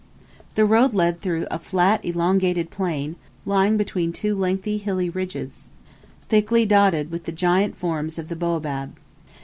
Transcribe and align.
The 0.55 0.65
road 0.65 0.95
led 0.95 1.19
through 1.19 1.45
a 1.51 1.59
flat 1.59 2.03
elongated 2.03 2.71
plain, 2.71 3.17
lying 3.45 3.77
between 3.77 4.11
two 4.11 4.33
lengthy 4.33 4.79
hilly 4.79 5.11
ridges, 5.11 5.67
thickly 6.27 6.65
dotted 6.65 7.11
with 7.11 7.25
the 7.25 7.31
giant 7.31 7.77
forms 7.77 8.17
of 8.17 8.27
the 8.27 8.35
baobab. 8.35 8.97